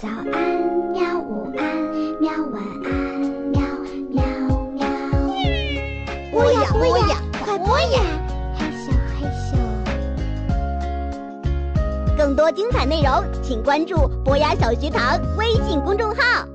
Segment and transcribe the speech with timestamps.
[0.00, 0.32] 早安
[0.92, 1.76] 喵，午安
[2.22, 2.90] 喵，晚安
[3.50, 3.60] 喵
[4.08, 4.22] 喵
[4.72, 4.80] 喵。
[6.32, 8.00] 播呀播呀，快播呀！
[8.56, 8.90] 嘿咻
[9.20, 9.52] 嘿咻。
[12.16, 16.48] 更多精彩内容，请关注博雅小学堂微信公众号。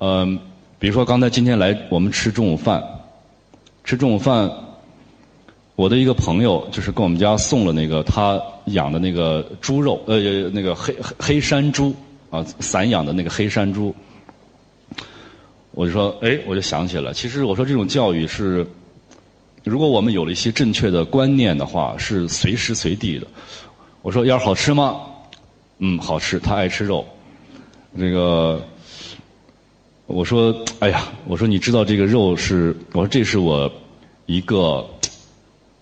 [0.00, 0.38] 嗯，
[0.78, 2.84] 比如说刚才今天来我们吃中午饭，
[3.82, 4.52] 吃中午饭，
[5.74, 10.18] 我的一个朋友就是跟我们家送了那个他养的那个猪肉，呃，
[10.50, 11.94] 那个黑黑黑山猪
[12.60, 13.94] 散养的那个黑山猪。
[15.72, 18.66] 我就说，哎，我就想起来，其实我说这种教育是，
[19.64, 23.26] 如果我们有了一些正确的观念的话，是随时随地的。
[24.02, 25.00] 我说鸭儿好吃吗？
[25.78, 27.06] 嗯，好吃，他爱吃肉。
[27.98, 28.62] 这个。
[30.08, 33.68] 我说，哎呀，我说你知道这个肉是，我说这是我
[34.26, 34.88] 一个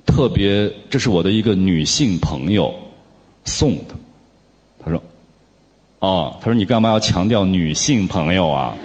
[0.06, 2.74] 特别，这是我的一个女性朋友
[3.45, 3.95] 送的。
[4.82, 5.02] 他说，
[6.04, 8.76] 哦，他说你干嘛要强调女性朋友啊？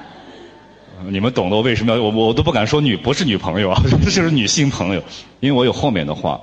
[1.08, 5.02] 你们懂得我为什么要我我都不敢说女不是女朋友啊，这 就是女性朋友，
[5.40, 6.38] 因为我有后面的话。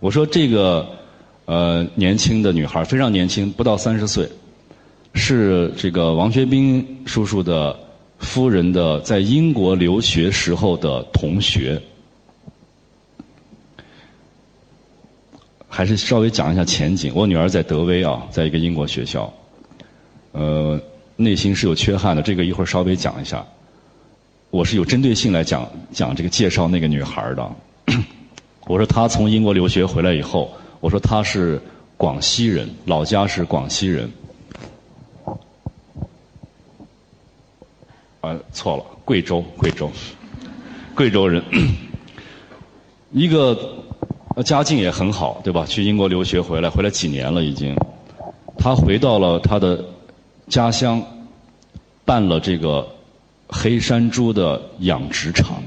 [0.00, 0.86] 我说这个
[1.46, 4.28] 呃年轻的女孩非常年轻，不到三十岁。
[5.14, 7.74] 是这个王学兵叔叔的
[8.18, 11.80] 夫人的在英国留学时候的同学，
[15.74, 17.12] 还是稍微讲一下前景。
[17.16, 19.32] 我女儿在德威啊，在一个英国学校，
[20.30, 20.80] 呃，
[21.16, 22.22] 内心是有缺憾的。
[22.22, 23.44] 这个一会儿稍微讲一下。
[24.50, 27.50] 我是有针对性来讲讲这个介绍那个女孩的。
[28.68, 31.60] 我说她从英国留学回来以后，我说她是
[31.96, 34.08] 广西人，老家是广西人。
[38.20, 39.90] 啊，错了，贵州，贵州，
[40.94, 41.42] 贵州人，
[43.10, 43.83] 一个
[44.42, 45.64] 家境也很好，对吧？
[45.66, 47.76] 去英国留学回来，回来几年了已经。
[48.58, 49.84] 他回到了他的
[50.48, 51.02] 家乡，
[52.04, 52.86] 办了这个
[53.48, 55.62] 黑山猪的养殖场。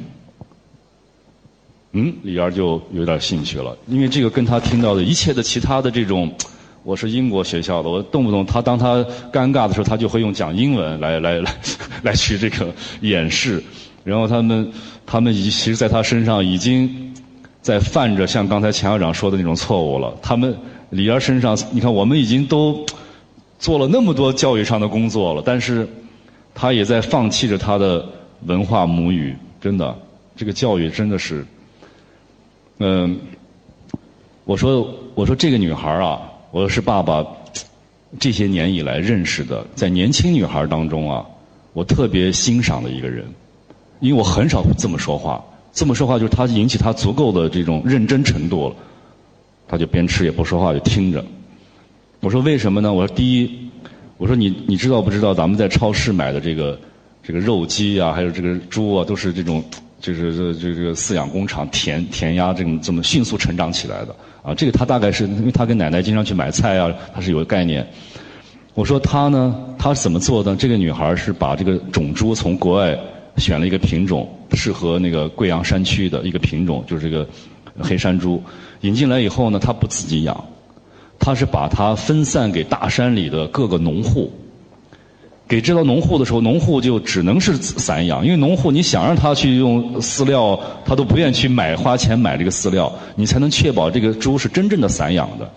[1.94, 6.32] 嗯，李媛就有点兴趣了，因为这个跟他听到的一切的其他的这种。
[6.84, 11.54] 我是英国学校的，我动不动他当他尴尬的时候，他就会用讲英文来来来
[12.02, 13.61] 来去这个掩饰。
[14.05, 14.72] 然后他们
[15.05, 17.07] 他们已其实在他身上已经
[17.67, 20.16] 在犯着像刚才钱校长说的那种错误了。
[20.22, 20.58] 他们
[20.89, 22.86] 李儿身上，你看我们已经都
[23.60, 25.86] 做了那么多教育上的工作了，但是
[26.55, 28.08] 他也在放弃着他的
[28.45, 29.36] 文化母语。
[29.60, 29.94] 真的，
[30.33, 31.45] 这个教育真的是，
[32.78, 33.20] 嗯，
[34.45, 36.22] 我说我说这个女孩啊。
[36.52, 37.22] 我是爸爸
[38.17, 41.26] 这些年以来认识的，在年轻女孩当中啊，
[41.73, 43.26] 我特别欣赏的一个人，
[43.99, 45.44] 因为我很少这么说话，
[45.77, 48.76] 这么说话就是他引起他足够的这种认真程度了，
[49.67, 51.23] 他就边吃也不说话就听着。
[52.20, 52.92] 我说为什么呢？
[52.92, 53.70] 我说第一，
[54.17, 56.80] 我说你你知道不知道咱们在超市买的这个
[57.21, 59.64] 这个肉鸡啊，还有这个猪啊，都是这种
[60.02, 64.16] 就是这这个饲养工厂填填鸭这种这么迅速成长起来的。
[64.42, 67.87] 啊，这个他大概是因为他跟奶奶经常去买菜啊，他是有个概念。
[68.73, 70.55] 我说他呢，他是怎么做的？
[70.55, 72.98] 这个女孩是把这个种猪从国外
[73.37, 77.27] 选了一个品种，适合那个贵阳山区的一个品种，就是这个
[77.80, 78.42] 黑山猪。
[78.81, 80.45] 引进来以后呢，他不自己养，
[81.20, 84.31] 他是把它分散给大山里的各个农户。
[85.48, 95.49] 给这到农户的时候，农户就只能是散养，因为农户你想让他去用饲料，他都不愿意去买花钱买这个饲料，你才能确保这个猪是真正的散养的。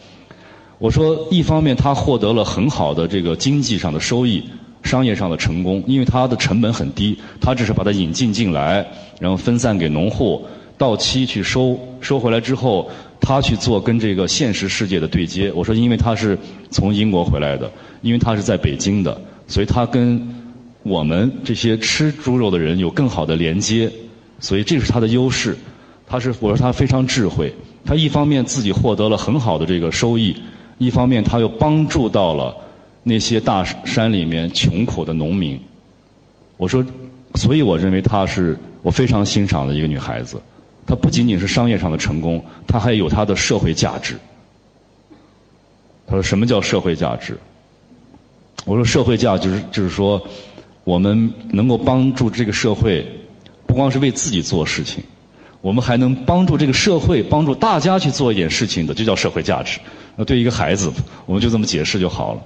[0.78, 4.44] 我说，一方面他获得了很好的这个经济上的收益，
[4.82, 8.86] 商业上的成功，因为它的成本很低，他只是把它引进进来，
[9.18, 10.44] 然后分散给农户，
[10.78, 15.52] 到期去收，收回来之后，他去做跟这个现实世界的对接。
[15.52, 16.38] 我说，因为他是
[16.70, 17.70] 从英国回来的，
[18.00, 19.20] 因为他是在北京的。
[19.46, 20.20] 所以他跟
[20.82, 23.90] 我们这些吃猪肉的人有更好的连接，
[24.38, 25.56] 所以这是他的优势。
[26.06, 27.52] 他是我说他非常智慧，
[27.84, 30.34] 他一方面自己获得了很好的这个收益，
[30.78, 32.56] 一方面他又帮助到了
[33.02, 35.60] 那些大山里面穷苦的农民。
[36.56, 36.84] 我说，
[37.34, 40.40] 所以我认为她是我非常欣赏的一个女孩子。
[40.86, 44.16] 她不仅仅是商业上的成功，她还有她的社会价值。
[46.06, 47.38] 他说：“什么叫社会价值？”
[48.66, 50.20] 我说社会价值就是说，
[50.82, 53.06] 我们能够帮助这个社会，
[53.64, 55.04] 不光是为自己做事情，
[55.60, 59.78] 我们还能帮助这个社会，帮助大家去做一点事情的，就叫社会价值。
[60.16, 60.92] 那对一个孩子，
[61.26, 62.42] 我们就这么解释就好了。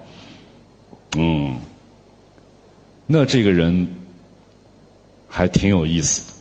[1.16, 1.56] 嗯，
[3.06, 3.86] 那这个人
[5.28, 6.32] 还挺有意思。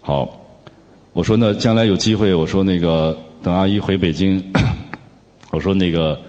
[0.00, 0.40] 好，
[1.12, 4.52] 我说那将来有机会，我说那个等阿姨回北京，
[5.50, 6.20] 我说那个。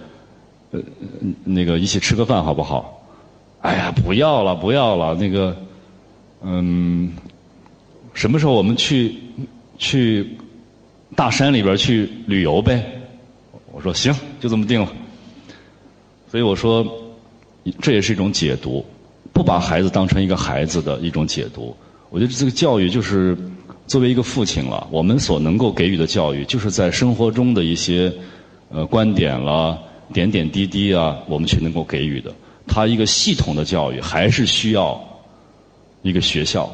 [0.72, 0.82] 呃，
[1.46, 3.08] 那个一起吃个饭好不好？
[3.62, 5.14] 哎呀，不要了，不要了。
[5.14, 5.56] 那个，
[6.42, 7.14] 嗯，
[8.14, 9.16] 什么时候我们去
[9.78, 10.28] 去
[11.16, 12.84] 大山里边去旅游呗？
[13.72, 14.92] 我说行，就这么定了。
[16.36, 16.86] 所以我说，
[17.82, 18.86] 这也是一种解读，
[19.32, 21.74] 不把孩子当成一个孩子的一种解读。
[22.10, 23.38] 我觉得这个教育就是
[23.88, 28.12] 作为一个父亲了，我们所能够给予的教育，就是在生活中的一些
[28.68, 29.80] 呃观点了、
[30.12, 32.30] 点点滴滴啊，我们去能够给予的。
[32.68, 35.02] 他一个系统的教育还是需要
[36.02, 36.70] 一个学校，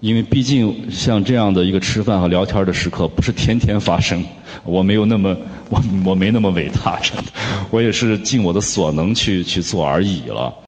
[0.00, 4.24] 因为毕竟像这样的一个吃饭和聊天的时刻不是天天发生。
[4.64, 5.36] 我没有那么
[5.68, 7.24] 我 我没那么伟大，真的，
[7.70, 10.54] 我也是尽我的所能去去做而已了。